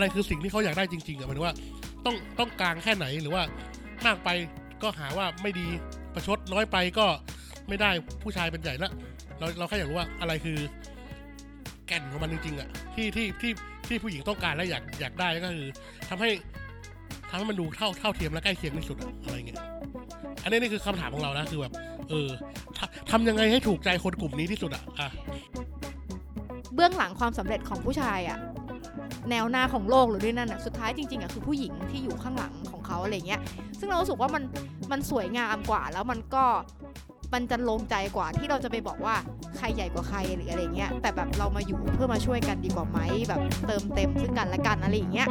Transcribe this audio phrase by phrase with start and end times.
[0.00, 1.54] อะไรคือสิ่งที่เขาอยากได้จริงๆอะหมายถึงว่า
[2.06, 3.42] ต้องต้องกลางแค่ไหนหรือว่า
[4.06, 4.28] มากไป
[4.82, 5.66] ก็หาว่าไม่ดี
[6.14, 7.06] ประชดน้อยไปก็
[7.68, 7.90] ไม่ได้
[8.22, 8.90] ผู้ชายเป็นใหญ่ละ
[9.38, 10.58] เราเราแค่อยากรู้ว่าอะไรคือ
[11.86, 13.52] แก่นของมันจริงๆอะที่ที่ที่
[13.88, 15.66] ที่ผู้หญิงต้องการและอยากอยากได้ก็คือ
[16.08, 16.30] ทำให้
[17.28, 19.60] ทำให้มันดูเท่าเท่าเทียมและใกล้เคียงที่สุดอะอะไรเงี้ย
[20.42, 21.72] อันนี้นี่คือคำถามของเรานะคือแบบ
[22.08, 22.28] เออ
[22.78, 25.08] ทำทำยังไงให้ถูกใจคนกลุ่มนี้ที่สุดอะอะ
[26.74, 28.38] เบื้องหลังความสำเร็จของผู้ชายอะ
[29.30, 33.40] แนวหน้าของโลกหรือด้วยนั่นอะสุดท้ายจริงๆอะคือผู้หญิงที่อยู่ข้างหลังของเขาอะไรเงี้ย
[33.78, 34.42] ซึ่งเราสึกว่ามัน
[34.92, 36.44] มันสวยงามกว่า แล้วมันก็
[37.34, 39.14] มันจะลงใจกว่าที่เราจะไปบอกว่า
[39.56, 42.98] ใครใหญ่กว่าใครหรืออะไรเงี้ย แต่แบบเรามาอยู่เพื่อมาช่วยกันดีกว่าไหม
[43.28, 45.28] แบบเติมเต็มซึ่งกันและกันอะไรอย่างเงี้ย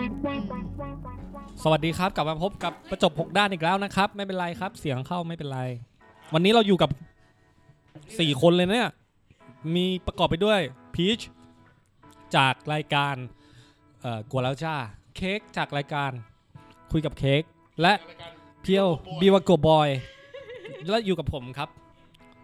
[1.63, 5.59] สวัสดีครับกลับมาพบกับประจบหกด้านอีกแล้วนะครับ ไม่เป็นไรครับ เสียงเข้าไม่เป็นไร
[6.33, 6.89] วันนี้เราอยู่กับ
[8.19, 8.89] สี่คนเลยเนี่ย
[9.75, 10.59] มีประกอบไปด้วย
[10.95, 11.19] พีช
[12.35, 13.15] จากรายการ
[14.31, 14.75] กัวแล้วจ้า
[15.15, 16.11] เค้กจากรายการ
[16.91, 17.41] คุยกับเค้ก
[17.81, 17.93] และ
[18.61, 18.87] เพียว
[19.19, 19.89] บีวาโกบอย
[20.89, 21.69] และอยู่กับผมครับ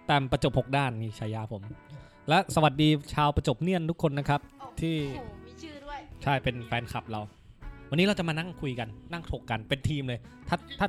[0.07, 1.61] แตามประจบหกด้านนี่ฉายาผม
[2.29, 4.41] และสวัสดีชาวประจบเนียนทุกคนนะครับ
[4.81, 7.21] ที่โอ้โหมีชื่อด้วยใช่เป็นแฟนคลับเรา
[7.89, 10.87] วันนี้เราจะมานั่งคุยกันนั่งถกกันเป็นทีมเลย ถ้าถ้า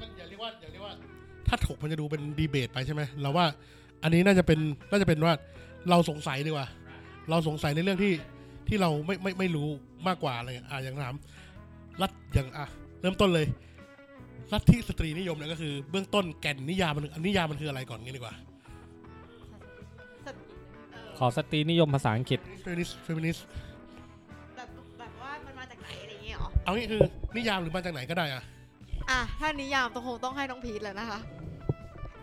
[0.00, 0.92] มันอย่าเรียกว่าอย่าเรียกว่า
[1.48, 3.46] ถ้าถกมันจะดูเป็นดีเบตไปใช่ไหมเราว่า
[4.02, 4.58] อันนี้น่าจะเป็น
[4.90, 5.34] น่าจะเป็นว่า
[5.90, 6.66] เราสงสัยดีกว่า
[7.30, 8.12] เราสงสัยในเรื่องที่
[8.72, 9.68] ที่เราไม่ไม่ไม่รู้
[10.08, 11.14] มากกว่าอะไรอย่างอะอย่างถาม
[12.02, 12.66] รัฐอย่างอะ
[13.00, 13.46] เริ่มต้นเลย
[14.52, 18.34] ลัทธิสตรีนิยมเนี่ยก็คือ เบื้องต้นแก่นนิยามมันนิยามมันคืออะไรก่อนงี้ดีกว่า
[21.18, 23.38] ขอสตรีนิยมภาษาอังกฤษ feminist feminist
[24.56, 27.02] แบบแบบว่ามันมาจากไหนอะไรอย่างเงี้ยเหรอเอางี้คือ
[27.36, 28.42] นิยามหรือมาจากไหนก็ได้อะ
[29.10, 31.18] อะถ้านิยามต้องคงต้องให้น้องพีทแล้วนะคะ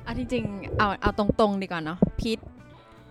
[0.05, 0.43] อะที่จริง
[0.77, 2.39] เอาเอาตรงๆดีกว่าเนาะพีท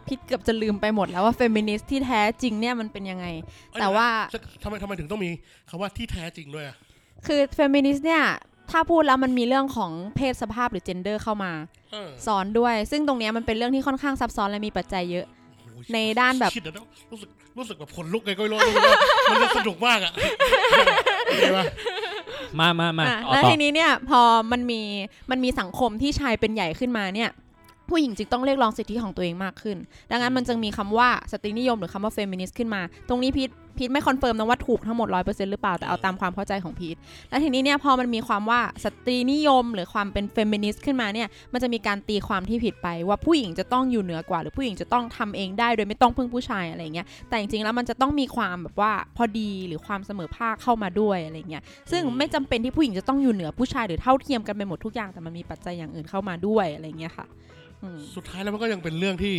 [0.08, 3.26] พีทเกือบจะลืมไปหมดแล้วว่าเฟมินิสต์ที่แท้จริงเนี่ยมันเป็นยังไง
[3.80, 4.08] แต่ว่า
[4.62, 5.30] ทำไมทำไมถึงต้องมี
[5.70, 6.76] คำว่าที่แท้จริงด้วยอะ
[7.26, 8.24] คือเฟมินิสต์เนี่ย
[8.70, 11.52] ถ้าพูดแล้วมันมีเรื่องของเพศสภาพหรือ gender เข้ามา
[11.92, 16.74] เออซ้อนด้วย ซึ่งตรงเนี้ยมันเป็นเรื่องที่ค่อนข้างซับซ้อนและมีปัจจัยเยอะโอ้โหในด้านแบบคิดแล้ว
[17.12, 18.98] รู้สึกรู้สึกแบบขนลุกไงก็ไม่รู้รู้สึกว่า
[19.30, 21.64] มันจะสนุกมากอะเข้าใจปะ
[22.58, 24.20] มามามาอะเอาแล้วต่อทีนี้เนี่ยพอ
[24.52, 24.80] มันมี
[25.30, 27.30] มันมีสังคมที่ชายเป็นใหญ่ขึ้นมาเนี่ย
[27.90, 29.76] ผู้หญิงจึงต้องเรียกร้องสิทธิของตัวเองมากขึ้น
[30.10, 36.96] ดังนั้นมันจึงมีคำว่าสตรีนิยมหรือคำว่าเฟมินิสต์ขึ้นมา ตรงนี้พีทพีทไม่ confirm นะว่าถูกทั้งหมด100%หรือเปล่า แต่เอาตามความเข้าใจของพีท
[37.30, 57.57] แล้วทีนี้เนี่ยพอมันมีความว่าสตรีนิยมหรือความเป็นเฟมินิสต์ขึ้นมาเนี่ย มันจะมีการตีความที่ผิดไปว่าผู้หญิงจะต้องอยู่เหนือกว่า หรือผู้หญิงจะต้องทำเองได้โดยไม่ต้องพึ่งผู้ชายอะไรอย่างเงี้ย แต่จริงๆแล้วมันจะต้องมีความแบบว่าพอดีหรือความเสมอภาคเข้ามาด้วยอะไรอย่างเงี้ย ซึ่งไม่จำเป็นที่ผู้หญิงจะต้องอยู่เหนือผู้ชายหรือเท่าเทียมกันไปหมดทุกอย่าง แต่มันมีปัจจัยอย่างอื่นเข้ามาด้วยอะไรอย่างเงี้ยค่ะอืม
[58.14, 59.34] สุดท้ายแล้วมันก็ยังเป็นเรื่องที่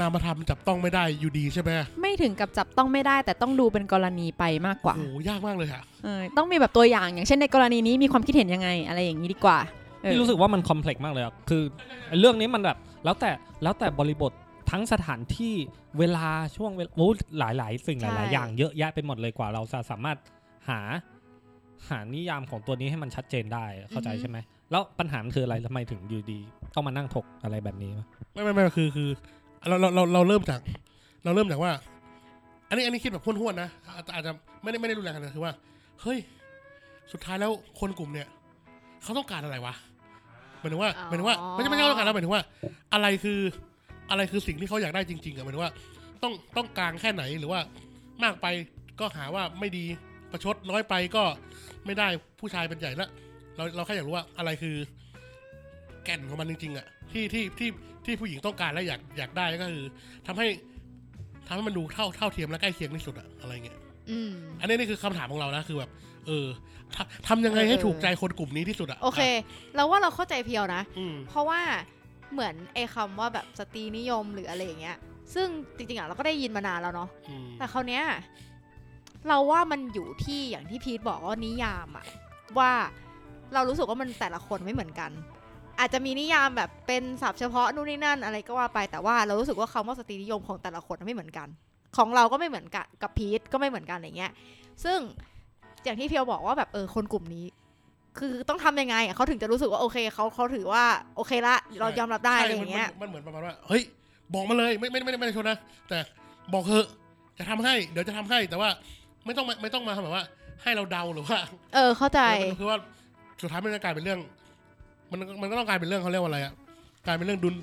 [0.00, 1.70] นามธรรมจับต้องไม่ได้อยู่ดีใช่ไหม
[2.00, 9.58] ไม่ถึงกับจับต้องไม่ได้ แต่ต้องดูเป็นกรณีไปมากกว่าโอ้โหยากมากเลยอะเออต้องมีแบบตัวอย่างอย่างเช่นในกรณีนี้มีความคิดเห็นยังไง อะไรอย่างนี้ดีกว่า
[10.02, 11.62] เออพี่รู้สึกว่ามันคอมเพล็กซ์มากเลยอะคือ
[12.08, 13.30] ไอ้เรื่องนี้มันแบบแล้วแต่
[13.62, 14.32] แล้วแต่บริบท
[14.70, 15.54] ทั้งสถานที่
[15.98, 17.08] เวลาช่วงเวลาโอ้
[17.38, 20.18] หลายหลายๆสิ่งหลายๆอย่างเยอะแยะไปหมดเลยกว่าเราจะสามารถ
[20.68, 20.80] หา
[21.90, 24.38] หานิยามของตัวนี้ให้มันชัดเจนได้เข้าใจใช่ไหม
[24.70, 26.38] แล้วปัญหามันคืออะไรทำไมถึงอยู่ดี
[26.74, 29.08] ต้องมานั่งถกอะไรแบบนี้วะไม่ไม่ไม่คือคือ
[29.68, 30.60] เราเราเราเราเริ่มจาก
[31.24, 31.72] เราเริ่มจากว่า
[32.68, 35.52] อันนี้อันนี้คิดแบบห้วนๆนะอาจอาจจะไม่ได้ไม่ได้รุนแรงขนาดนั้นคือว่า
[36.02, 36.18] เฮ้ย
[37.12, 38.28] สุดท้ายแล้วคนกลุ่มเนี่ย
[39.02, 39.74] เขาต้องการอะไรวะ
[40.60, 42.42] หมายถึงว่าอ๋อหมายถึงว่าไม่ใช่ไม่ใช่เขาต้องการแล้วหมายถึงว่า
[42.92, 43.38] อะไรคือ
[44.10, 45.72] อะไรคือสิ่งที่เขาอยากได้จริงๆอะหมายถึงว่า
[46.22, 47.60] ต้องต้องกลางแค่ไหนหรือว่า
[48.22, 48.46] มากไป
[49.00, 49.84] ก็หาว่าไม่ดี
[50.30, 51.24] ประชดน้อยไปก็
[51.86, 52.08] ไม่ได้
[52.40, 53.08] ผู้ชายเป็นใหญ่ละ
[53.58, 54.76] เราเราแค่อยากรู้ว่าอะไรคือ
[56.04, 57.68] แก่นของมันจริงๆอะที่ที่ที่
[58.04, 59.84] ที่ผู้หญิงต้องการและอยากอยากได้ก็คือ
[60.26, 60.46] ทำให้
[61.46, 63.78] ทำให้มันดูเท่าเท่าเทียมและใกล้เคียงที่สุดอะอะไรเงี้ย
[64.10, 65.90] อืมอันนี้นี่คือคำถามของเรานะคือแบบ
[66.26, 66.46] เออ
[66.94, 69.22] ทำทำยังไงให้ถูกใจคนกลุ่มนี้ที่สุดอะโอเค
[69.74, 71.60] เราว่าเราเข้าใจเพียวนะอืมเพราะว่า
[72.32, 74.96] เหมือนไอ้คำว่าแบบสตรีนิยมหรืออะไรอย่างเงี้ย
[75.34, 78.04] ซึ่งจริงๆอะเราก็ได้ยินมานานแล้วเนาะอืมแต่คราวเนี้ย
[79.28, 82.06] เราว่ามันอยู่ที่อย่างที่พีทบอกว่านิยามอะ
[82.58, 82.72] ว่า
[83.54, 85.10] เรารู้สึกว่ามันแต่ละคนไม่เหมือนกัน
[85.78, 91.48] อาจจะมีนิยามแบบเป็นศัพท์เฉพาะนู่นนี่นั่นอะไรก็ว่าไปแต่ว่าเรารู้สึกว่าคำว่าสตรีนิยมของแต่ละคนไม่เหมือนกัน
[91.96, 94.32] ของเราก็ไม่เหมือนกันกับพีทก็ไม่เหมือนกันอะไรเงี้ย
[94.84, 94.98] ซึ่ง
[95.84, 97.46] อย่างที่เพียวบอกว่าแบบเออคนกลุ่มนี้
[98.18, 100.84] คือต้องทำยังไงอะเขาถึงจะรู้สึกว่าโอเคเขาเขาถือว่า
[101.16, 103.82] โอเคละเรายอมรับได้อะไรอย่างเงี้ยใช่มันมันมันเหมือนประมาณว่าเฮ้ย
[104.34, 105.58] บอกมาเลยไม่ไม่ไม่ไม่ไม่ได้ชนนะ
[105.88, 105.98] แต่
[106.52, 106.86] บอกเถอะ
[107.38, 108.68] จะทำให้ เดี๋ยวจะทำให้แต่ว่า
[109.26, 110.24] ไม่ต้องมาไม่ต้องมาทำแบบว่า
[110.62, 111.38] ให้เราเดาหรือว่า
[111.74, 112.78] เออเข้าใจมันคือว่า
[113.42, 114.20] สุดท้ายมันจะกลายเป็นเรื่อง
[115.10, 116.52] มันมันก็ต้องกลายเป็นเรื่องเขาเรียกว่าอะไรอะ
[117.06, 117.54] กลายเป็นเรื่องดุล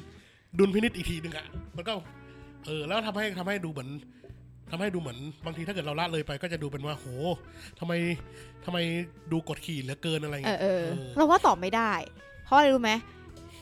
[0.59, 1.45] ดุลพินิจอีกทีหนึ่งอะ
[1.75, 1.93] มันก็
[2.65, 3.89] เออ แล้วทำให้ทำให้ดูเหมือน
[4.71, 7.05] ทำให้ดูเหมือนบางทีถ้าเกิดเราละเลยไป ก็จะดูเป็นว่าโห
[7.79, 7.93] ทำไม
[8.65, 8.77] ทำไม
[9.31, 11.91] ดูกดขี่เหลือเกินอะไรเอเงี้อยเออเออเราว่าตอบไม่ได้
[12.45, 12.91] เพราะอะไรรู้ไหม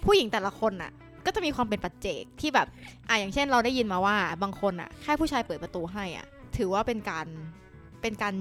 [0.05, 0.91] ผู้หญิงแต่ละคนน่ะ
[1.25, 2.67] ก็จะมีความเป็นปัจเจกที่แบบ
[3.09, 6.25] อะอย่างเช่นเราได้ยินมาว่าบางคนอะแค่ผู้ชายเปิดประตูให้อะ
[6.57, 7.27] ถือว่าเป็นการ
[8.01, 8.33] เป็นการ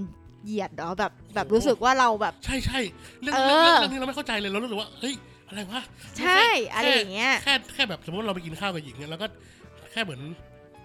[0.45, 2.81] เหยียดเหรอแบบแบบรู้สึกว่าเราแบบ ใช่ใช่
[3.23, 5.15] เรื่องเอเรื่องอเรื่องเรื่องนี้เราไม่เข้าใจเลยเรารู้สึกว่าเฮ้ย
[5.49, 5.83] อะไรวะ
[6.21, 6.45] ใช่
[6.75, 9.27] อะไรอย่างเงี้ยแค่แค่แบบสมมติเราไปกินข้าวกับหญิงเนี่ยแล้วก็
[9.93, 10.21] แค่เหมือน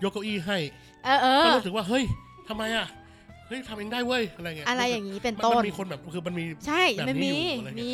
[0.04, 0.58] ยกเก้าอี้ให้
[1.06, 2.04] เออเอก็อรู้สึกว่าเฮ้ย
[2.50, 2.88] ทำไมอะ
[3.48, 7.94] เฮ้ยทำเองได้เว้ยอะไรเงี้ยอะไรอย่างนี้เป็นมันต้มันนมีคนแบบคือมันมีใช่แบบมันนี้มีอยู่อะไรเงี้ยมี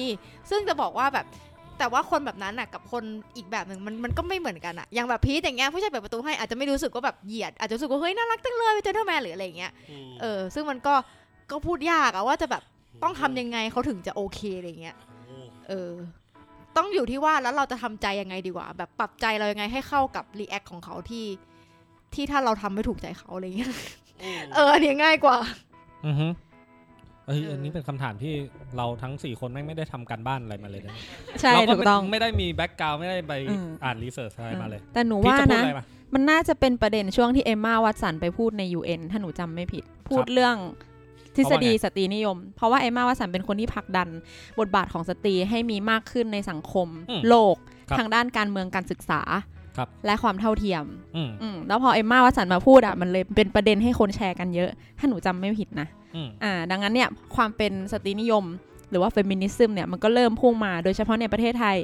[0.50, 1.26] ซึ่งจะบอกว่าแบบ
[1.80, 3.04] แต่ว่าคนแบบนั้นน่ะกับคน
[3.36, 9.72] อีกแบบหนึ่งมันมันก็ไม่เหมือนกันอะอย่างแบบพีทอย่างเงี้ยผู้ชายเปิดประตูให้อาจจะไม่รู้สึกว่าแบบเหยียดอาจจะรู้สึกว่าเฮ้ยน่ารักจังเลยไปเจอเท่าแมนหรืออะไรอย่างเงี้ย
[10.10, 10.94] มเออซึ่งมันก็
[11.52, 12.64] ก็พูดยากอะว่าจะแบบ
[13.04, 14.96] ต้องทำยังไงเขาถึงจะโอเคอะไรเงี้ย
[15.28, 15.38] โอ้
[15.68, 15.92] เออ
[16.78, 21.26] ต้องอยู่ที่ว่าแล้วเราจะทำใจยังไงดีกว่า แบบปรับใจเรายังไงให้เข้ากับ react ของเขาที่
[22.14, 23.72] ที่ถ้าเราทำไม่ถูกใจเขาอะไรเงี้ย
[24.54, 25.38] เอออันนี้ง่ายกว่า
[26.06, 26.28] อือฮึ
[27.26, 28.34] เอ้ยเอออัอันนี้เป็นคำถามที่
[28.78, 30.96] เราทั้งสี่คนแม่งไม่ได้ทำการบ้านอะไรมาเลยนะ
[31.42, 40.56] ใช่เราก็ถูกต้องไม่ไม่ได้มี background ไม่ได้ไปอืมอ่าน research อะไรมาเลย แต่หนูพี่ว่าจะพูดนะอะไรมามันน่าจะเป็นประเด็นช่วงที่ Emma Watson ไปพูดใน UN ถ้าหนูจำไม่ผิด พูดเรื่อง
[41.36, 44.08] ทฤษฎีสตรีนิยม เพราะว่า Emma Watson เป็นคนที่ผลักดัน
[44.60, 47.56] บทบาทของสตรีให้มีมากขึ้นในสังคมอืมโลก
[47.90, 49.22] ครับทางด้านการเมืองการศึกษา
[49.78, 50.84] ครับและความเท่าเทียม
[51.16, 54.70] อืมอืมแล้วพอ Emma Watson มาพูดอะมันเลยเป็นประเด็นให้คนแชร์กันเยอะ
[55.00, 58.46] ถ้าหนูจำไม่ผิดนะอืมอ่า ดังนั้นเนี่ยความเป็นสตรีนิยม
[58.92, 61.78] หรือว่า feminism เนี่ยมันก็เริ่มพุ่งมาโดยเฉพาะในประเทศไทย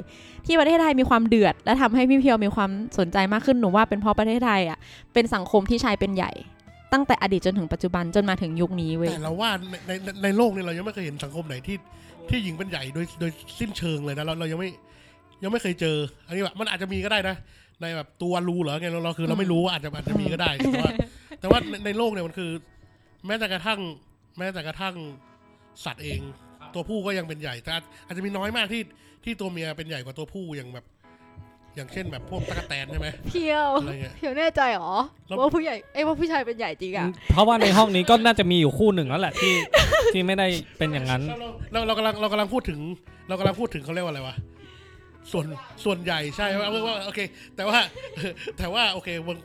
[0.46, 4.78] ที่ประเทศไทยมีความเดือด และทำให้พี่เพียวมีความสนใจมากขึ้นหนูว่าเป็นเพราะประเทศไทยอะ
[5.14, 6.32] เป็นสังคมที่ชายเป็นใหญ่
[6.92, 11.76] ตั้งแต่อดีตจนถึงปัจจุบันจนมาถึงยุคนี้เว้ยแต่เราว่าในในในโลกนี่ยเรายังไม่เคยเห็นสังคมไหนที่
[12.28, 14.70] ที่หญิงเป็นใหญ่โดยโดยสิ้นเชิงเลยนะเราเรายังไม่
[15.42, 15.96] ยังไม่เคยเจอ
[16.26, 17.36] อันนี้แบบมันอาจจะมีก็ได้นะ
[17.82, 20.90] ในแบบตัวรูเหรอไงเราเราคือเราไม่รู้อาจจะอาจจะมีก็ได้แต่ว่า
[21.40, 22.50] แต่ว่าในในโลกเนี่ยมันคือ
[23.26, 23.80] แม้แต่กระทั่ง
[24.38, 24.94] แม้แต่กระทั่ง
[25.84, 26.20] สัตว์เอง
[26.74, 28.82] ตัวผู้ก็ยังเป็นใหญ่แต่อาจอาจจะมีน้อยมากที่
[29.24, 30.84] ที่ตัวเมียเป็นใหญ่กว่าตัวผู้อย่างแบบ
[31.76, 34.96] อย่างเช่นแบบพวกตะกแตนใช่ไหมเพียวอะไรเงี้ย เพียวแน่ใจเหรอ
[35.26, 39.54] แล้วว่าผู้ใหญ่เอ้ยว่าผู้ชายเป็นใหญ่จริงอะเพราะว่าในห้องนี้ก็น่าจะมีอยู่คู่หนึ่งแล้วแหละที่
[40.14, 40.46] ที่ไม่ได้
[40.78, 42.80] เป็นอย่างนั้น เราเราเรากำลังเรากำลังพูดถึง
[43.28, 44.34] เรากำลังพูดถึงเขาเรียกว่าอะไรวะ
[45.32, 45.46] ส่วน
[45.84, 47.20] ส่วนใหญ่ใช่ว่าว่าว่าโอเค
[47.56, 47.78] แต่ว่า
[48.58, 49.36] แต่ว่าโอเควัน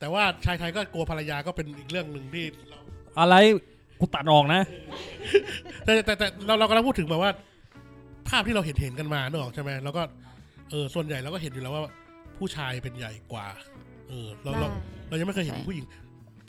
[0.00, 2.78] แต่ว่าชายไทยก็กลัวภรรยาก็เป็นอีกเรื่องหนึ่งที่เรา
[3.20, 3.34] อะไร
[4.00, 4.60] กูตัดออกนะ
[5.84, 7.30] แต่แต่แต่เราเรากำลังพูดถึงแบบว่า
[8.28, 10.02] ภาพที่เราเห็นเห็นกันมาเนกอะใช่ไหมแล้วก็
[10.70, 11.82] เออส่วนใหญ่เราก็เห็นอยู่แล้วว่า
[12.38, 13.46] ผู้ชายเป็นใหญ่กว่า
[14.08, 14.68] เออเราเรา
[15.08, 15.86] เรายังไม่เคยเห็นใช่ผู้หญิง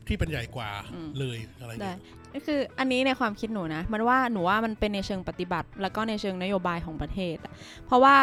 [0.08, 2.00] ที่เป็นใหญ่กว่าอืมเลยอะไรได้เงี้ย
[2.34, 7.54] ก็คืออันนี้ในความคิดหนูนะ มันว่าหนูว่ามันเป็นในเชิงปฏิบัติ แล้วก็ในเชิงนโยบายของประเทศอะ
[7.86, 8.16] เพราะว่า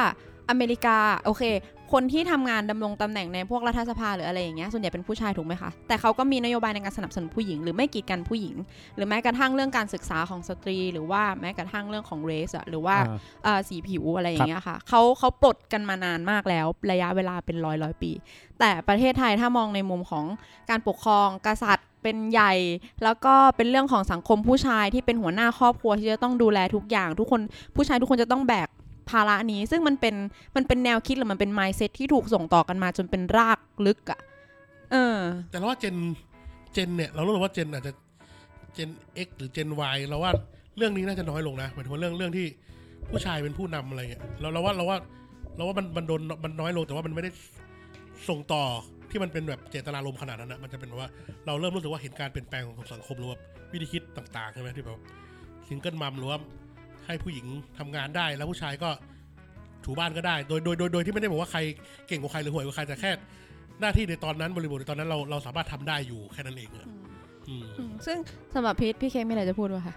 [0.51, 1.43] อเมริกาโอเค
[1.93, 8.55] คนที่ทำงานดำรงตำแหน่งในพวกรัฐสภาหรืออะไรอย่างเงี้ยส่วนใหญ่เป็นผู้ชายถูกไหมคะ แต่เขาก็มีนโยบายในการสนับสนุนผู้หญิง หรือไม่กีดกันผู้หญิง
[8.97, 18.11] หรือแม้กระทั่งเรื่องการศึกษาของสตรี หรือว่าแม้กระทั่งเรื่องของเรสอะหรือว่าอ่าเอ่อสีผิวอะไรอย่างเงี้ยค่ะเขาเขาปลดกันมานานมากแล้วระยะเวลาเป็นร้อยร้อยปี
[18.61, 20.25] แต่ประเทศไทยถ้ามองในมุมของ
[20.71, 22.53] การปกครองกษัตริย์เป็นใหญ่
[23.05, 27.41] แล้วก็เป็นเรื่องของสังคมผู้ชายที่เป็นหัวหน้าครอบครัวที่จะต้องดูแลทุกอย่าง ทุกคน
[27.77, 28.69] ผู้ชายทุกคนจะต้องแบก
[29.11, 30.15] ภาระนี้ ซึ่งมันเป็น
[30.57, 34.21] มันเป็นแนวคิดหรือมันเป็น mindset ที่ถูกส่งต่อกันมาจนเป็นรากลึกอะ
[34.93, 35.19] เออ
[35.51, 35.97] แต่เราว่าเจน
[36.73, 37.93] เจนเนี่ย เรารู้สึกว่าเจนอาจจะ
[38.75, 38.89] เจน
[39.27, 40.33] X หรือเจน Y เราว่า
[40.77, 42.47] เรื่องนี้น่าจะน้อยลงนะหมายถึงว่าเรื่องเรื่องที่
[43.11, 44.99] ผู้ชายเป็นผู้นำอะไรเงี้ยเราเราว่าเราว่า
[45.57, 47.31] เราว่ามันมันโดนมันน้อยลงแต่ว่ามันไม่ได้
[48.29, 48.63] ส่งต่อ
[49.11, 51.11] ที่มันเป็นแบบเจตนารมณ์ขนาดนั้นนะมันจะเป็นแบบว่า
[51.47, 53.39] เราเริ่มรู้สึกว่าเห็นการเปลี่ยนแปลงของสังคมหรือว่า
[53.73, 55.01] วิธีคิดต่างๆใช่ไหมที่แบบ
[55.69, 56.39] ซิงเกิลมัมหรือว่า
[57.07, 57.47] ให้ผู้หญิง
[57.79, 58.91] ทำงานได้ แล้วผู้ชายก็
[59.85, 61.61] ถูบ้านก็ได้ โดยโดยโดยโดยที่ไม่ได้บอกว่าใคร
[62.09, 63.11] เก่งกว่าใครหรือห่วยกว่าใครแต่แค่
[63.81, 66.87] หน้าที่ในตอนนั้นบริบทในตอนนั้นเราเราสามารถทำได้อยู่แค่นั้นเองอะ
[67.49, 68.19] อืมอืมซึ่ง
[68.55, 69.95] สำหรับพีทพี่เค้กมีอะไรจะพูดปะคะ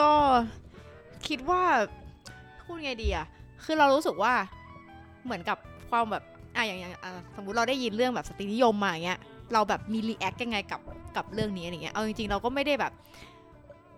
[0.00, 0.12] ก็
[1.28, 1.62] คิดว่า
[2.64, 3.26] พูดไงดีอะ
[3.64, 4.34] คือเรารู้สึกว่า
[5.24, 5.58] เหมือนกับ
[5.90, 6.24] ความแบบ
[6.56, 9.20] อะอย่างอย่างอะสมมุติเราได้ยินเรื่องแบบสตรีนิยมมาอย่างเงี้ย
[9.52, 10.80] เราแบบมี react ยังไงกับ
[11.16, 12.92] กับเรื่องนี้อะไรเงี้ย เอาจริงๆเราก็ไม่ได้แบบ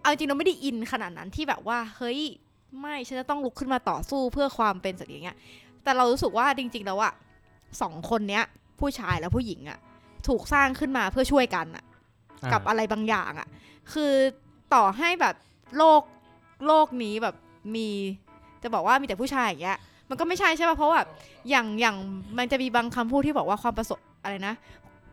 [0.03, 2.21] เอาจริงๆเราไม่ได้อินขนาดนั้นที่แบบว่า เฮ้ย
[2.81, 5.37] ไม่ฉันจะต้องลุกขึ้นมาต่อสู้เพื่อความเป็นสัตว์อย่างเงี้ย
[5.83, 7.13] แต่เรารู้สึกว่าจริง ๆ แล้วอะ
[7.83, 8.45] สองคนเนี้ย
[8.81, 9.79] ผู้ชายและผู้หญิงอะ
[10.29, 11.85] ถูกสร้างขึ้นมาเพื่อช่วยกันอะ
[12.43, 13.49] อ่ากับอะไรบางอย่างอะ
[13.93, 14.13] คือ
[14.75, 15.35] ต่อให้แบบ
[15.77, 16.03] โลก
[16.67, 17.35] โลกนี้แบบ
[17.75, 17.89] มี
[18.63, 19.79] จะบอกว่ามีแต่ผู้ชายอย่างเงี้ย
[20.09, 21.01] มันก็ไม่ใช่ใช่ป่ะเพราะว่า
[21.51, 21.97] อย่างอย่าง
[22.39, 24.55] มันจะมีบางคำพูดที่บอกว่าความประสบอะไรนะ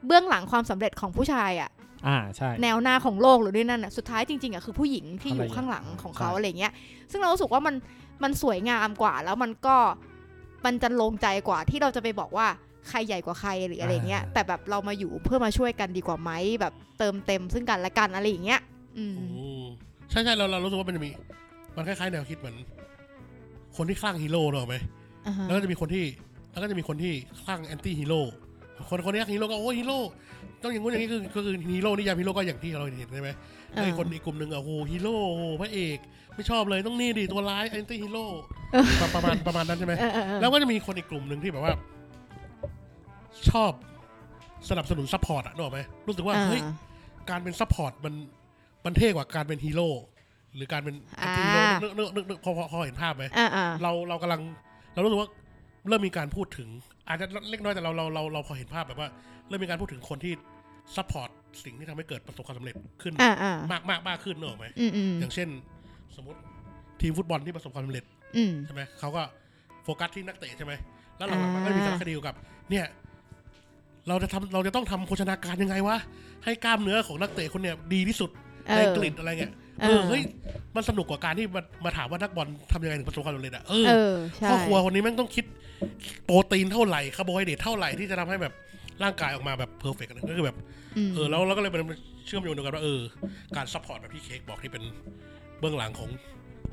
[0.05, 1.69] เบื้องหลังความสำเร็จของผู้ชายอะ
[2.07, 6.73] อ่าใช่แนวหน้าของโลกหรือด้วยนั่นอะสุดท้ายจริงๆอะคือผู้หญิงที่อยู่อะไรอย่างข้างหลังของเขาใช่อะไรเงี้ย
[7.11, 7.75] ซึ่งเรารู้สึกว่ามัน
[8.23, 9.77] มันสวยงามกว่า แล้วมันก็
[10.65, 12.47] มันจรรโลงใจกว่าที่เราจะไปบอกว่า
[12.89, 18.61] ใครใหญ่กว่าใครหรืออะไรเงี้ย แต่แบบเรามาอยู่เพื่อมาช่วยกันดีกว่าไหมแบบเติมเต็มซึ่งกันและกันอะไรอย่างเงี้ย
[18.97, 19.25] อืมอื
[19.61, 19.63] ม
[20.09, 21.11] ใช่ใช่เราเรารู้สึกว่ามันจะมี
[21.75, 22.55] มันคล้ายๆแนวคิดเหมือน
[23.77, 24.75] คนที่คลั่งฮีโร่นึกออกไหม
[25.27, 26.05] อ่าฮะแล้วก็จะมีคนที่
[26.51, 28.21] แล้วก็จะมีคนที่คลั่ง anti-hero
[28.89, 29.99] คนคนนี้ฮีโร่ก็โอ้ฮีโร่
[30.63, 33.29] ต้องอย่างงู้นอย่างนี้คือก็คือฮีโร่นิยามฮีโร่ก็อย่างที่เราเห็นใช่ไหม
[33.71, 35.97] เออ ไอ้คนอีกกลุ่มหนึ่งอะโอ้โหฮีโร่โอ้โหพระเอก
[36.35, 38.25] ไม่ชอบเลยต้องนี่ดิตัวร้าย anti-hero
[39.15, 41.73] ประมาณประมาณนั้นใช่ไหม เออเออเออแล้วก็จะมีคนอีกกลุ่มหนึ่งที่แบบว่า
[43.49, 43.71] ชอบ
[44.69, 46.61] สนับสนุน support อะนึกออกไหมรู้สึกว่าเฮ้ย
[47.29, 48.13] การเป็น support มัน
[48.85, 49.89] มันเท่กว่าการเป็นฮีโร่
[50.55, 54.41] หรือการเป็น anti-hero นึกนึกนึกนึกพอพอพอเห็นภาพไหมอ่าอ่าเราเรากำลัง
[54.93, 55.29] เรารู้สึกว่า
[55.87, 56.69] เริ่มมีการพูดถึง
[57.07, 59.09] อาจจะเล็กน้อยแต่เราเราเราเราพอเห็นภาพแบบว่า
[59.47, 60.33] เริ่มมีการพูดถึงคนที่
[60.95, 61.29] support
[61.63, 65.49] สิ่งที่ทำให้เกิดประสบความสำเร็จขึ้นอ่าอ่ามากมากมากขึ้นนึกออกไหมอืมอืมอย่างเช่น
[66.15, 66.39] สมมติ
[67.01, 68.05] ทีมฟุตบอลที่ประสบความสำเร็จ
[68.37, 69.21] อืมใช่ไหมเขาก็
[69.83, 70.73] โฟกัสที่นักเตะใช่ไหม
[71.17, 72.35] แล้วหลังๆมันก็มีสารคดีเกี่ยวกับ
[72.69, 72.85] เนี่ย
[74.07, 75.97] เราจะทำเราจะต้องทำโภชนาการยังไงวะ
[76.43, 78.29] ให้กล้ามเนื้อของนักเตะคนเนี่ยดีที่สุด
[78.67, 80.21] เอในออังกฤษอะไรเงี้ย เอเอออเฮ้ย
[80.75, 85.45] มันสนุกกว่าการที่มามาถามว่านักบอลทำยังไงถึงประสบความสำเร็จอะเออเออใช่พ่อครัวคนนี้แม่งต้องคิด
[86.25, 88.53] โปรตีนเท่าไหร่คาร์โบไฮเดรตเท่าไหร่ที่จะทำให้แบบ
[89.03, 90.57] ร่างกายออกมาแบบ perfect ก็คือแบบ
[91.07, 91.81] มเออแล้วเราก็เลยเป็น
[92.25, 93.01] เชื่อมโยงเดียวกันว่าเออ
[93.55, 94.83] การ support แบบที่เค้กบอกที่เป็น
[95.59, 96.09] เบื้องหลังของ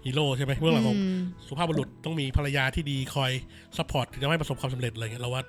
[0.04, 3.32] ฮีโร่ใช่ไหมเบื้องหลังของมสุภาพบุรุษต้องมีภรรยาที่ดีคอย
[3.76, 5.42] support ถึงจะให้ประสบความสำเร็จอะไรเงี้ยเราว่า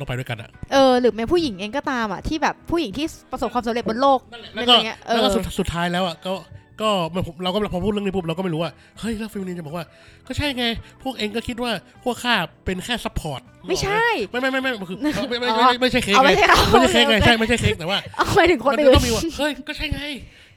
[0.00, 4.20] ต้องไปด้วยกันอะเออหรือแม้ผู้หญิงเองก็ตามอะที่แบบผู้หญิงที่ประสบความสำเร็จบนโลก
[4.54, 6.32] แล้วก็อะไรเงี้ยเออแล้วก็สุดสุดท้ายแล้วอะก็
[6.80, 9.84] ก็มันผมเราก็พอพูดเรื่องนี้ปุ๊บเราก็ไม่รู้ว่าเฮ้ยแล้วฟิลนินจะบอกว่า
[10.26, 10.64] ก็ใช่ไง
[11.02, 11.72] พวกเองก็คิดว่า
[12.04, 20.02] พวกข้าเป็นแค่ซัพพอร์ตไม่ใช่ ไม่ไม่ไม่ไม่คือไม่ไม่อ๋ไม่อไม่ไม่ใช่เค้กเอาไงไม่ใช่เขาไม่ใช่เค้กไงโอใช่ไม่ใช่เค้กแต่ว่าเอาไปถึงคนมันอื่นก็มีว่าเฮ้ยก็ใช่ไง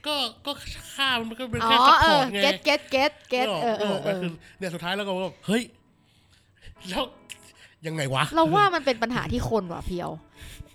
[0.08, 0.52] ก็ก็
[0.96, 5.62] ข้ามันก็เป็นอ๋อแค่ซัพเอพออร์ตไงเก็ตเก็ตเก็ตเก็ตนึกเออเออออกเอไหมอคือเนี่ยสุดท้ายเราก็ว่าเฮ้ย
[6.90, 7.04] แล้ว
[7.88, 10.10] ยังไงวะ เราว่ามันเป็นปัญหาที่คนว่ะเพียว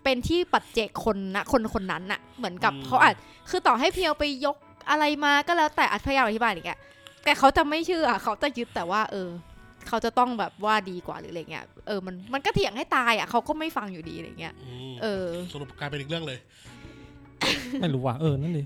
[0.05, 3.15] เป็นที่ปัจเจกคนนะคนคนนั้นน่ะ เหมือนกับอืมเขาอาจ
[3.51, 4.57] คือต่อให้เพียวไปยก
[4.91, 6.81] อะไรมาก็แล้วแต่อัธยาศัยอธิบายอย่างเงี้ย
[7.25, 9.29] แต่เขาจะไม่เชื่อเขาจะยึดแต่ว่า เออ
[9.89, 16.39] เขาจะต้องแบบว่าดีกว่าหรืออะไรเงี้ยเออมันมันก็เถียงให้ตายอะเขาก็ไม่ฟังอยู่ดีอะไรเงี้ยอืมเออสรุปกลายเป็นอีกเรื่องเลย
[17.81, 18.63] ไม่รู้ว่ะเออนั่นดิ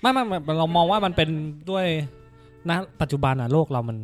[0.00, 1.28] ไม่ไม่ไม่เรามองว่ามันเป็น
[1.70, 1.86] ด้วย
[2.70, 3.98] นะปัจจุบันอะโลกเรามัน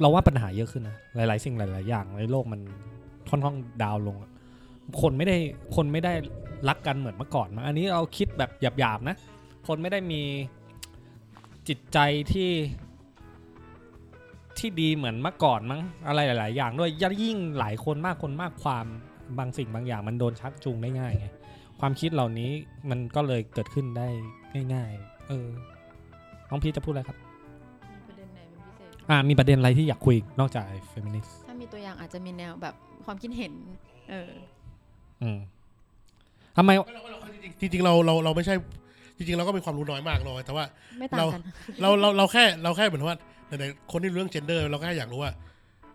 [0.00, 2.60] เราว่าปัญหาเยอะขึ้นนะหลาย ๆ สิ่งหลาย ๆ อย่างในโลกมัน
[3.30, 4.16] ค่อนข้างดาวลง
[5.02, 5.36] คนไม่ได้
[5.76, 6.12] คนไม่ได้
[6.68, 9.16] รักกันเหมือนเมื่อก่อนมั้งอันนี้เราคิดแบบหยาบ ๆ นะ
[9.66, 10.22] คนไม่ได้มี
[11.68, 11.98] จิตใจ
[12.32, 12.50] ที่
[14.58, 16.90] ที่ดีเหมือนเมื่อก่อนมั้งอะไรหลาย ๆ อย่างด้วย
[17.22, 18.86] ยิ่งหลายคนมากคนมากความ
[19.38, 21.26] บางสิ่งบางอย่างมันโดนชักจูงได้ง่ายไง
[21.80, 22.50] ความคิดเหล่านี้
[22.90, 24.08] มันก็เลยเกิดขึ้นได้
[24.74, 25.48] ง่าย ๆ เออ
[26.50, 27.18] น้องพีจะพูดอะไรครับ
[29.10, 32.74] อ่อ่ามีประเด็นอะไรที่อยากคุยอีกนอกจากเฟมินิสต์ถ้ามีตัวอย่างอาจจะมีแนวแบบ
[33.06, 33.52] ความคิดเห็น
[34.10, 34.30] เออ
[35.22, 35.38] อืม
[36.56, 36.70] ทำไม
[37.60, 38.54] จริงๆจริงๆเราเราเราไม่ใช่
[39.16, 40.64] จริงๆเราก็มีความรู้น้อยมากน้อยแต่ว่า
[40.98, 41.42] ไม่ต่างกัน
[41.80, 43.16] เราเราเราแค่เราแค่เหมือนว่า
[43.48, 45.32] ในๆคนที่รู้เรื่อง gender เราแค่อยากรู้ว่า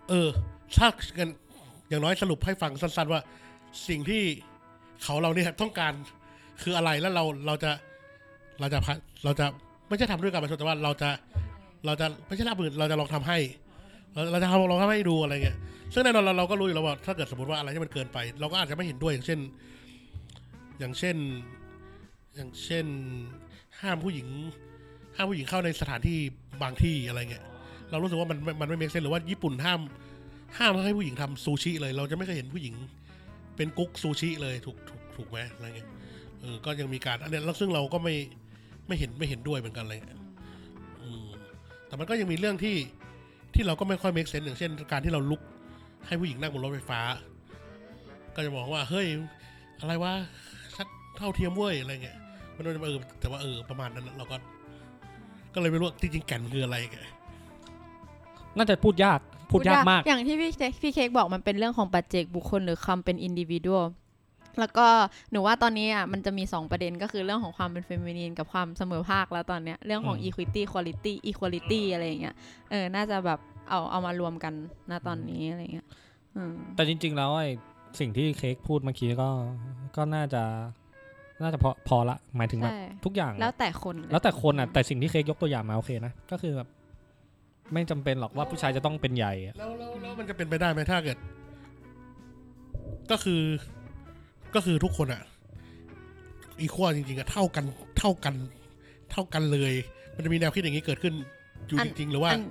[0.10, 0.27] เออ
[0.77, 1.29] ถ้ากัน
[1.89, 3.22] อย่างน้อยสรุปให้ฟังสั้นๆว่า
[3.88, 4.24] สิ่งที่
[5.03, 5.93] เขาเราเนี่ยต้องการ
[6.62, 7.72] คืออะไรแล้วเราเราจะ
[8.60, 9.45] เราจะพะเราจะ
[9.88, 11.10] ไม่ใช่ทำด้วยการประชดแต่ว่าเราจะ
[11.86, 13.38] เราจะไม่ใช่รับมือเราจะลองทำให้
[14.13, 15.58] เราเราจะทำลองทำให้ดูอะไรเงี้ย
[15.94, 19.39] ซึ่งแน่นอนเราเราก็รู้อยู่แล้วว่าถ้าเกิดสมมติว่าอะไรที่มันเกินไป เราก็อาจจะไม่เห็นด้วยอย่างเช่น
[20.79, 21.15] อย่างเช่น
[22.36, 22.86] อย่างเช่น
[23.82, 24.27] ห้ามผู้หญิง
[25.15, 26.17] ห้ามผู้หญิงเข้าในสถานที่
[26.62, 27.46] บางที่อะไรเงี้ย
[27.91, 29.79] เรารู้สึกว่ามันมันไม่เมกเซนหรือว่าญี่ปุ่นห้าม
[30.58, 32.75] ห้ามให้ผู้หญิงทำซูชิเลย เราจะไม่เคยเห็นผู้หญิง
[33.55, 35.89] เป็นกุ๊กซูชิเลยถูกถูกถูกไหมอะไรเงี้ย
[36.41, 38.15] เออก็ยังมีการอันนี้แล้วซึ่งเราก็ไม่
[38.88, 40.20] ไม่เห็นไม่เห็นด้วยเหมือนกันอะไรเลย
[41.95, 42.75] แต่มันก็ยังมีเรื่องที่
[43.53, 45.41] ที่เราก็ไม่ค่อยเมกเซนอย่างเช่น การที่เราลุก
[46.07, 47.01] ให้ผู้หญิงนั่งบนรถไฟฟ้า
[48.35, 49.07] ก็จะบอกว่าเฮ้ย
[49.79, 50.13] อะไรวะ
[50.75, 50.87] ชัด
[51.17, 52.17] เท่าเทียมเว้ยอะไรเงี้ย
[52.55, 54.35] มันก็จะเออแต่ว่าเออประมาณนั้นเราก็
[55.53, 56.97] ก็เลยไม่รู้ว่าจริงๆแก่นคืออะไรแก
[58.57, 59.19] น่าจะพูดยาก
[59.51, 63.85] พูดยากมาก อย่างที่พี่เค้กพี่เค้กบอกมันเป็นเรื่องของปัจเจกบุคคลหรือคำเป็นอินดิวิ u a l
[64.59, 64.88] แล้วก็
[65.31, 72.35] หนูว่าตอนนี้อะมันจะมี 2 ประเด็นก็คือเรื่องของความเป็น feminine กับความเสมอภาคแล้วตอนเนี้ยเรื่องของอืม equity quality equality อะไรอย่างเงี้ย
[72.69, 74.53] เออน่าจะแบบเอาเอามารวมกัน
[74.91, 75.88] นะตอนนี้อะไรเงี้ย
[76.35, 77.50] อืมแต่จริง ๆ แล้วไอ้
[78.00, 79.29] สิ่งที่เค้กพูดเมื่อกี้ก็
[79.95, 80.43] ก็น่าจะ
[81.41, 86.69] น่าจะพอพอละหมายถึงแบบใช่ทุกอย่างแล้วแต่คน แล้วแต่คนอะแต่สิ่งที่เค้กยกตัวอย่างมาโอเคนะก็คือแบบ
[87.74, 91.17] ไม่จำเป็นหรอกว่าผู้ชายจะต้องเป็นใหญ่อะแล้วแล้วแล้วมันจะเป็นไปได้ไหมถ้าเกิด
[93.12, 93.41] ก็คือ
[94.55, 95.21] ก็คือทุกคนอะ
[96.62, 97.65] อีควอจริงๆอะเท่ากัน
[98.00, 98.35] เท่ากัน
[99.12, 99.74] เท่ากันเลย
[100.15, 101.13] มันจะมีแนวคิดอย่างนี้เกิดขึ้น
[101.67, 102.43] อยู่จริงๆหรือว่าอัน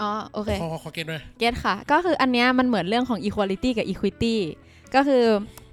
[0.00, 4.34] อ๋อโอเคขอขอขอเก็ตไหมเก็ตค่ะ ก็คืออันเนี้ยมันเหมือนเรื่องของ equality กับ equity
[4.94, 5.24] ก็คือ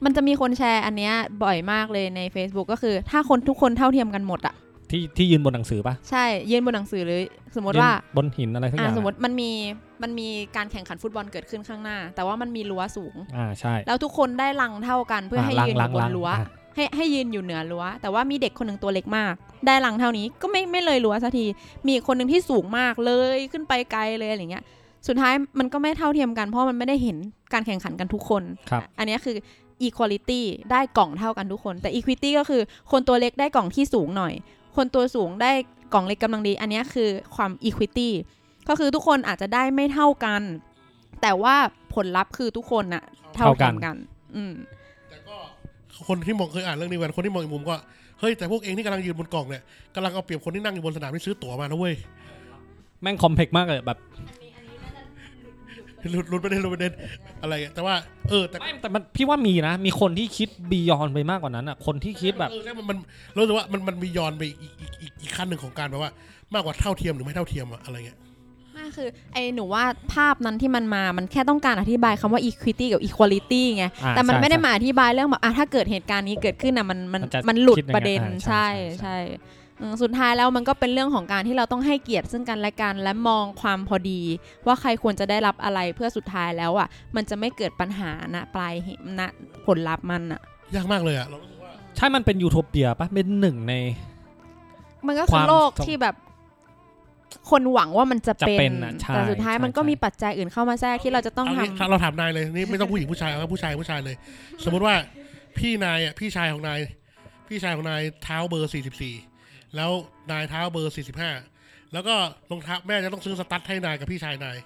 [0.04, 4.56] มันจะมีคนแชร์อันเนี้ยบ่อยมากเลยใน Facebook ก็คือถ้าคนทุกคนเท่าเทียมกันหมดอะ
[4.92, 7.22] ที่ที่ยืนบนหนังสือปะใช่ยืนบนหนังสือหรือ
[7.56, 9.50] สมมติว่ายืนบนหินอะไรทั้งออ่าย่างสมมอะติมันมี
[10.04, 19.34] มันมีการแข่งขันฟุตบอลเกิดขึ้นข้างหน้า แต่ว่ามันมีรั้วสูงอ่าใช่ แล้วทุกคนได้ลังเท่ากันเพื่อให้ลังยืนอลังยู่บลันงรั้วอะให้ให้ยืนอยู่เหนือรั้ว แต่ว่ามีเด็กคนหนึ่งตัวเล็กมาก
[19.68, 21.46] ได้ลังเท่านี้ก็ไม่ไม่เลยรั้วสักที
[21.86, 24.64] มีอีกคนหนึ่งที่สูงมากเลยขึ้นไปไกลเลยอะไรเงี้ย
[25.08, 27.18] สุดท้ายมันก็ไม่เท่าเทียมกันเพราะมันไม่ได้เห็น
[27.54, 29.36] การแข่งขันกันทุกคนครับอันเนี้ยคือ
[29.88, 34.34] equality ได้กล่องเท่ากันทุกคน แต่ equity ก็คือคนตัวเล็กได้กล่องที่สูงหน่อย
[34.76, 35.52] คนตัวสูงได้
[35.94, 38.10] กล่องเล็กกำลังดี อันเนี้ยคือความ equity
[38.70, 40.42] ก็คือทุกคนอาจจะได้ไม่เท่ากัน
[41.22, 41.56] แต่ว่า
[41.94, 43.04] ผลลัพธ์คือทุกคนน่ะ
[43.36, 43.96] เท่าเท่ากักันนกัน
[44.36, 44.54] อืม
[45.10, 45.36] แต่ก็
[46.08, 47.76] คนที่มองเคยอ่านเรื่องนี้วันคนที่มองอีกมุมก็
[48.20, 49.64] เฮ้ยแต่พวกเองที่กำลังยืนบนกล่องเนี่ย
[49.96, 51.96] กำลังเอาเปรียบคนที่นั่งอยู่บนสนามที่ซื้อตั๋วมานะเว้ย
[53.02, 53.98] แม่งคอมเพล็กซ์มากเลยแบบ
[56.12, 56.94] หลุดหลุดประเด็นหลุดประเด็น
[57.42, 57.96] อะไรอะแต่ว่า
[58.30, 62.98] เออแต่ไม่แต่มันพี่ว่ามีนะ มีคนที่คิดบียอนไปมากกว่านั้นอะ คนที่คิดแบบ เออใช่มันมัน
[63.36, 66.12] รู้สึกว่ามันมันมีย้อนไปอีกอีกอีกอีกขั้นหนึ่งของการแบบว่า
[66.54, 68.20] มากกว่าเท่าเทียมหรือไม่เท่าเทียมอะอะไรเงี้ย
[68.74, 79.60] ไม่คือไอ้หนูว่าภาพนั้นที่มันมา มันแค่ต้องการอธิบายคำว่า equity กับ equality ไง อ่าแต่มันใช่ไม่ได้ใช่มาอธิบายเรื่องแบบอะถ้าเกิดเหตุการณ์นี้เกิดขึ้นอะมันมันมันจะมันหลุดคิดยังไงประเด็นอ่าใช่ใช่ใช่ใช่อืม
[80.02, 84.22] สุดท้ายแล้วมันก็เป็นเรื่องของการที่เราต้องให้เกียรติซึ่งกันและกันและมองความพอดี
[84.68, 89.30] ว่าใครควรจะได้รับอะไรเพื่อสุดท้ายแล้วอะ มันจะไม่เกิดปัญหานะปลายเหตุนะ
[89.66, 90.42] ผลลัพธ์มันอะ
[90.76, 93.74] ยากมากเลยอะเรารู้สึกว่าใช่มันเป็นยูโทเปียปะเป็นหนึ่งใน
[95.08, 96.16] มันก็คคือวามโลกต้องที่แบบ
[97.50, 104.16] คนหวังว่ามันจะจะเป็นเป็นน่ะใช่แต่สุดท้ายใช่มันก็ใช่มีปัจจัยอื่นเข้ามาแทรกที่เราจะต้องเอาทำงี้เราถามนายเลยนี่ไม่ต้องผู้หญิงผู้ชายเอาผู้ชายผู้ชายเลย
[104.64, 104.96] สมมติว่า
[105.58, 106.80] พี่นายอะพี่ชายของนาย
[107.48, 109.16] พี่ชายของนายเท้าเบอร์สี่สิบสี่
[109.76, 109.92] แล้ว
[110.32, 111.32] นายเท้าเบอร์สี่สิบห้า
[111.94, 112.16] แล้วก็
[112.52, 114.58] รองเท้าแม่จะต้องซื้อสตั๊ดให้นายกับพี่ชายนาย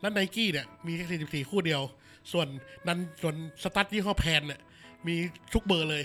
[0.00, 1.82] แล้วไนกี้เนี่ยมีแค่สี่สิบสี่คู่เดียว
[2.32, 2.46] ส่วน
[2.88, 4.60] นั้นส่วนสตั๊ดยี่ห้อแพนเนี่ย
[5.06, 5.14] มี
[5.52, 6.04] ทุกเบอร์เลย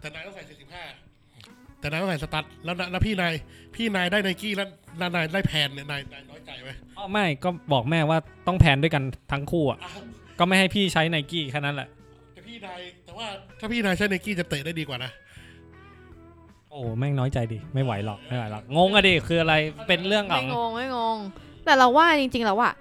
[0.00, 0.84] แต่นายต้องใส่สี่สิบห้า
[1.80, 3.34] แต่นายต้องใส่สตั๊ดแล้วนะแล้วพี่นาย
[3.74, 10.00] พี่นายได้ไนกี้แล้วแล้วนายได้แพนเนี่ยนายนายน้อยใจไหมอ๋อไม่ก็บอกแม่ว่าต้องแพนด้วยกันทั้งคู่อะอ้าว
[10.38, 11.88] ก็ไม่ให้พี่ใช้ไนกี้แค่นั้นแหละ
[12.32, 13.26] แต่พี่นายแต่ว่า
[13.60, 15.10] ถ้าพี่นายใช้ไนกี้จะเตะได้ดีกว่านะ
[16.76, 19.54] โอ้แม่งน้อยใจดิไม่ไหวหรอกไม่ไหวหรอกงงอะดิคืออะไร
[19.86, 21.16] เป็นเรื่องขอไม่งงงไม่งง
[21.64, 22.72] แต่เราว่าจริงๆแล้วอะ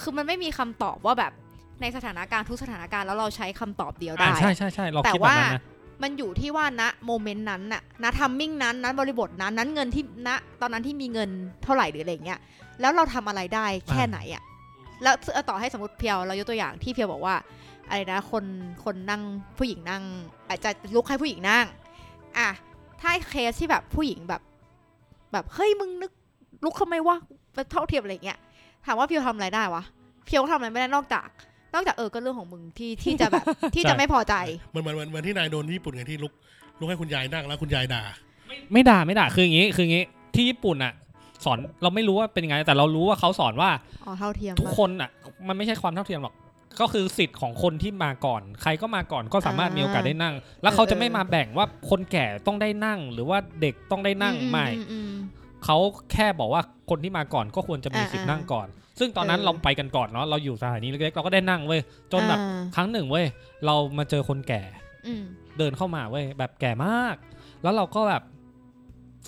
[0.00, 1.32] คือมันไม่มีคำตอบว่าแบบ
[1.80, 5.62] ในสถานการณ์ทุกสถานการณ์แล้วเราใช้คำตอบเดียวได้อ่าใช่ใช่ใช่เราแต่คิดแบบว่านั้นนะ
[6.02, 11.30] มันอยู่ที่ว่าณโมเมนต์นั้นน่ะณทัมมิ่งนั้นนั้นบริบทนั้นนั้นเงินที่ณตอนนั้นที่มีเงิน
[11.62, 12.40] เท่าไหร่หรืออะไรเงี้ย
[12.80, 14.42] แล้วเราทำอะไรได้แค่ไหนอะ
[15.02, 17.34] แล้วเอาต่อให้สมมติเพียวเรายกตัวอย่างที่เพียวบอกว่า
[17.88, 18.44] อะไรนะคน
[18.84, 19.22] คนนั่ง
[19.58, 20.02] ผู้หญิงนั่ง
[20.48, 21.66] อาจจะลุกให้ผู้หญิงนั่ง
[22.38, 22.48] อะ
[23.00, 24.42] ถ้าเคสที่แบบผู้หญิงแบบ
[25.32, 26.10] แบบเฮ้ยมึงนึก
[26.64, 27.16] ลุกทำไมวะ
[27.54, 28.38] เป็นเท่าเทียมอะไรเงี้ย
[28.86, 29.82] ถามว่าเพียวทำอะไรได้วะ
[30.26, 31.28] เพียวก็ทำอะไรไม่ได้นอกจาก
[31.74, 34.34] นอกจากเออก็เรื่องของมึงที่ที่จะแบบที่จะไม่พอใจ
[34.70, 36.32] เหมือนเหมือนเหมือนเหมือนที่นายโดนที่ญี่ปุ่นไงที่ลุก
[36.78, 38.02] ลุกให้คุณยายนั่งแล้วคุณยายด่า
[38.72, 40.92] ไม่ด่าไม่ด่าคืออย่างงี้คืออย่างงี้ที่ญี่ปุ่นอะ
[41.44, 43.70] สอนเราไม่รู้ว่าเป็นยังไงแต่เรารู้ว่าเขาสอนว่า
[44.04, 45.10] อ๋อเท่าเทียมทุกปะคนอะ
[45.48, 46.34] มันไม่ใช่ความเท่าเทียมหรอก
[46.80, 55.12] ก็คือสิทธิ์ของคนที่มาก่อน ใครก็มาก่อนก็สามารถอ่ามีมีโอกาสได้นั่ง แล้วเขาจะไม่มาแบ่งว่าคนแก่ต้องได้นั่ง หรือว่าเด็กต้องได้นั่งอืไม่อือืม
[55.64, 55.76] เขา
[56.12, 61.80] แค่บอกว่าคนที่มาก่อนก็ควรจะมีอ่าสิทธิ์อ่านั่งก่อน ซึ่งตอนนั้นเออเราไปกันก่อนเนาะเราอยู่สถานีเล็กๆเราก็ได้นั่งเว้ย
[62.12, 63.26] จนแบบอ่าครั้งหนึ่งเว้ย
[63.66, 64.62] เรามาเจอคนแก่
[65.06, 65.22] อืม
[65.58, 67.16] เดินเข้ามาเว้ยแบบแก่มาก
[67.62, 68.22] แล้วเราก็แบบ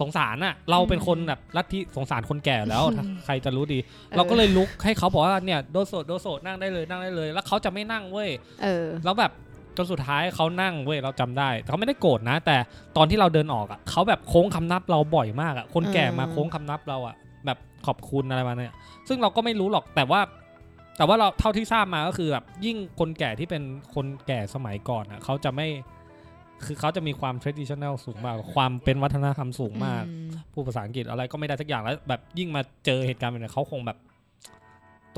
[0.00, 3.78] สงสารอะเราเป็นคนแบบลัทธิสงสารคนแก่แล้วอืมถ้าใครจะรู้ดี
[4.10, 8.30] ออเราก็เลยลุกให้เขาบอกว่าเนี่ยโดโซโดโซนั่งได้เลยนั่งได้เลย แล้วเขาจะไม่นั่งเว้ย
[8.62, 9.32] เออแล้วแบบ
[9.76, 12.56] จนสุดท้ายเขานั่งเว้ยเราจำได้แต่เขาไม่ได้โกรธนะ แต่
[12.96, 17.14] ตอนที่เราเดินออกอะเขาแบบโค้งคำนับเราบ่อยมากอะคนแก่มาเออโค้งคำนับเราอะ
[17.46, 18.74] แบบขอบคุณอะไรมาเนี่ย
[19.08, 20.20] ซึ่งเราก็ไม่รู้หรอกแต่ว่า
[20.96, 23.62] แต่ว่าเราเท่าที่ทราบมาก็คือแบบยิ่งคนแก่ที่เป็น
[23.94, 25.68] คนแก่สมัยก่อนอะเขาจะไม่
[26.64, 30.16] คือเขาจะมีความ traditional สูงมาก ความเป็นวัฒนธรรมสูงมากอื
[30.52, 33.98] พูดภาษาอังกฤษอะไรก็ไม่ได้สักอย่างแล้ว แบบยิ่งมาเจอเหตุการณ์แบบนี้เขาคงแบบ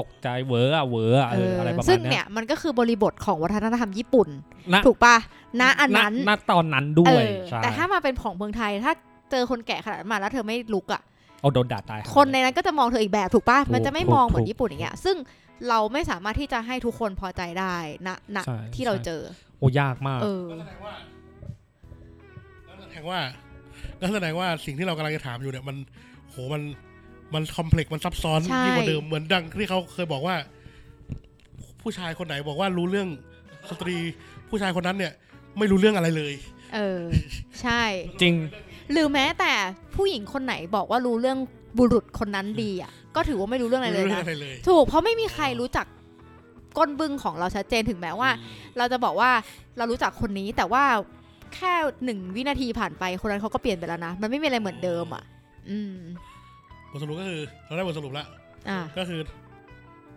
[0.01, 4.29] ตกใจเหวออะเหวออะเอออะไรประมาซึ่ณงเนี้เนี่ยยมันก็คือบริบทของวัฒนธรรมญี่ปุ่น
[4.75, 5.17] ณถูกปะ
[5.61, 8.93] ณอันนั้นณณตอนนั้นด้เอวยอใช่แต่ถ้ามาเป็นของเมืองไทยถ้า
[9.31, 11.03] เจอคนแก่ขนาดนั้นมาแล้วเธอไม่ลุกอะ
[11.41, 15.17] เอาโดนด่าตาย คนในนั้นก็จะมองเธออีกแบบถูกปะถูกมันจะไม่ถูกมองเหมือนถูกญี่ปุ่นอย่างเงี้ย ซึ่ง
[15.69, 17.75] เราไม่สามารถที่จะให้ทุกคนพอใจได้
[18.07, 19.23] ณณใช่ที่เราใช่เจอ
[19.59, 21.12] โอ้ยากมากเออก็แสดงว่าก็
[22.93, 23.21] แสดงว่า
[24.01, 25.77] ก็แสดงว่าสิ่งที่เรากำลังจะถามอยู่เนี่ยมัน
[26.31, 26.63] โหมัน
[27.35, 30.37] มันคอมเพล็กซ์มันซับซ้อนใช่ยิ่งกว่าเดิมเหมือนดังที่เขาเคยบอกว่า
[31.83, 33.09] ผู้ชายคนไหนบอกว่ารู้เรื่อง
[33.71, 33.97] สตรี
[34.49, 35.13] ผู้ชายคนนั้นเนี่ย
[35.59, 36.33] ไม่รู้เรื่องอะไรเลย
[36.75, 37.01] เออ
[37.63, 37.83] ใช่
[38.23, 38.35] จริง
[38.93, 39.53] หรือแม้แต่
[39.95, 41.39] ผู้หญิงคนไหนบอกว่ารู้เรื่อง
[41.79, 45.87] บุรุษคนนั้นดีอะ ก็ถือว่าไม่รู้เรื่องอะไรไม่เลยรู้เรื่องนะอะไรเลยถูกเพราะไม่มีใครรู้จัก
[46.79, 48.31] ก้นบึ้งของเราชัดเจนถึงแม้ว่า
[48.79, 49.31] เราจะบอกว่า
[49.77, 50.85] เรารู้จักคนนี้แต่ว่า
[51.57, 51.73] แค่
[52.05, 55.25] หนึ่งวินาทีผ่านไปคนนั้นเขาก็เปลี่ยนไปแล้วนะ มันไม่มีอะไรเหมือนเดิมอะ
[55.71, 55.97] อืม
[56.91, 58.27] บทสรุปก็คือ เราได้บทสรุปแล้ว
[58.69, 59.21] อ่าก็คือ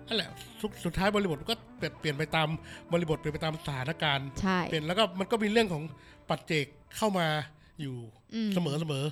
[0.07, 0.29] นั่นแหละ
[0.61, 2.47] สุดสุดท้ายบริบทก็เปลี่ยนเปลี่ยนไปตาม
[2.91, 5.83] บริบทเปลี่ยนไปตามสถานการณ์ใช่เปลี่ยนแล้วก็มันก็มีเรื่องของ
[6.29, 6.65] ปัจเจก
[6.97, 7.27] เข้ามา
[7.81, 7.95] อยู่
[8.33, 9.03] อืมเสมอเสมอ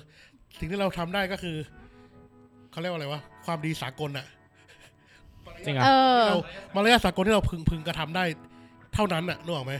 [0.58, 1.56] สิ่งที่เราทำได้ก็คือ
[2.70, 4.26] เขาเรียกว่าอะไรวะความดีสากลอะ
[5.64, 6.36] จริงเออะอเรา
[6.74, 8.24] มารยาทสากลที่เราพึงพึงกระทำได้
[8.94, 9.74] เท่านั้นอะนึกออกไหม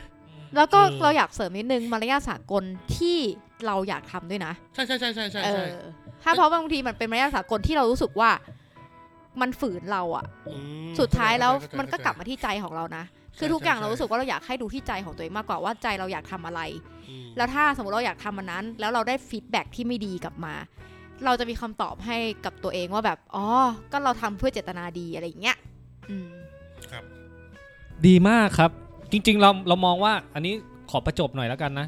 [0.57, 2.63] แล้วก็เออเราอยากเสริมนิดนึงมารยาทสากล
[2.97, 3.19] ที่
[3.67, 5.77] เราอยากทำด้วยนะ ใช่ใช่ใช่ใช่ใช่เอใช่อ
[6.23, 8.31] ถ้าเพราะบางทีมันเป็นมารยาทสากลที่เรารู้สึกว่า
[9.41, 10.25] มันฝืนเราอะ
[10.89, 13.05] มสุดท้ายแล้วเข้าใจมันก็กลับมาที่ใจของเรานะ
[13.39, 16.61] คือทุกอย่างเรารู้สึกว่าเราอยากให้ดูที่ใจของตัวเองมากกว่าว่าใจเราอยากทำอะไร
[17.09, 20.55] อืมแล้วถ้าสมมติเราอยากทำมันนั้น แล้วเราได้ feedback ที่ไม่ดีกลับมา
[21.25, 23.47] เราจะมีคำตอบให้กับตัวเองว่าแบบ อ๋อ
[23.93, 25.57] ก็เราทำเพื่อเจตนาดีอะไรอย่างเงี้ย
[26.11, 26.29] อืม
[26.91, 27.05] ครับ
[28.07, 28.71] ดีมากครับ
[29.15, 30.55] จริง ๆ เราเรามองว่า อันนี้
[30.91, 31.87] ขอประจบหน่อยแล้วกันนะ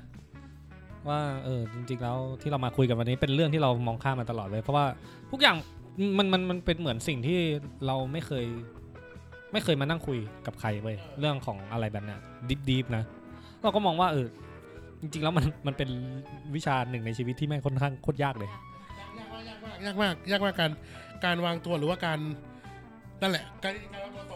[1.08, 4.86] ว่าเออจริง ๆ แล้วที่เรามาคุยกันวันนี้เป็นเรื่องที่เรามองข้ามมาตลอดเลย เพราะว่า
[5.32, 5.56] ทุกอย่าง
[6.18, 7.38] มันมันมันเป็นเหมือนสิ่งที่
[7.86, 8.44] เราไม่เคย
[9.52, 13.04] ไม่เคยมานั่งคุยกับใครเว้ยเรื่องของอะไรแบบเนี้ยดิฟดีฟนะ
[13.62, 14.26] เราก็มองว่าเออ
[15.00, 15.88] จริง ๆ แล้วมันมันเป็น
[16.54, 18.50] วิชาหนึ่งในชีวิตที่แม่งค่อนข้างโคตรยากเลย
[19.86, 20.70] ยากมากยากมากการ
[21.24, 22.18] การวางตัวหรือว่าการ
[23.22, 24.35] นั่นแหละการการวางตั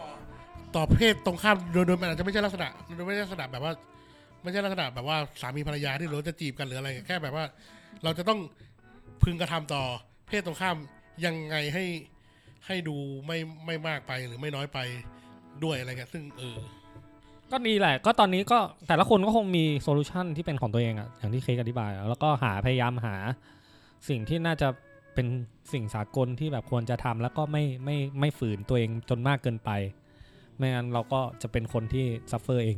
[0.75, 3.73] ต่อเพศตรงข้ามโดยโดยมันอาจจะไม่ใช่ลักษณะโดยไม่ใช่ลักษณะแบบว่า
[4.43, 7.45] ไม่ใช่ลักษณะแบบว่าสามีภรรยาที่เราจะจีบกันหรืออะไรแค่แบบว่า
[8.03, 8.39] เราจะต้อง
[9.23, 9.83] พึงกระทำต่อ
[10.27, 10.77] เพศตรงข้าม
[11.25, 11.85] ยังไงให้
[12.67, 12.95] ให้ดู
[13.27, 14.79] ไม่ไม่มากไปหรือไม่น้อยไป
[15.63, 16.57] ด้วยอะไรเงี้ยซึ่งเออ
[17.51, 23.15] ก็ดีแหละ ก็ตอนนี้ก็แต่ละคนก็คงมี solution ที่เป็นของตัวเองอะอย่างที่เค้กอธิบาย แล้วก็หาพยายามหา
[24.09, 24.67] สิ่งที่น่าจะ
[25.13, 25.27] เป็น
[25.73, 29.69] สิ่งสากลที่แบบควรจะทำแล้วก็ไม่ไม่ไม่ฝืนตัวเองจนมากเกินไป
[30.61, 32.77] ไม่งั้นเราก็จะเป็นคนที่ suffer เอง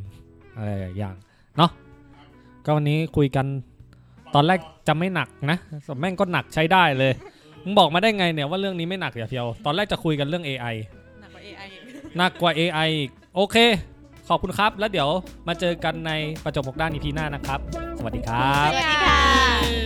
[0.56, 1.16] อะไรอย่าง
[1.58, 1.72] เนาะ
[2.66, 3.46] ก็วันนี้คุยกัน
[4.36, 7.14] ตอนแรกจะไม่หนักนะแต่แม่งก็หนักใช้ได้เลย
[7.64, 10.76] มึงบอกมาได้ไงเนี่ยว่าเรื่องนี้ไม่หนักอย่าเพียว ตอนแรกจะคุยกันเรื่อง AI
[11.20, 11.82] หนักกว่า AI อีก
[12.18, 13.58] หนักกว่า AI อีกโอเค
[14.30, 15.10] ขอบคุณครับ แล้วเดี๋ยว
[15.48, 16.12] มาเจอกันใน
[16.44, 17.60] ประจบหกด้านอีพีหน้านะครับ
[17.98, 19.83] สวัสดีครับ สวัสดีค่ะ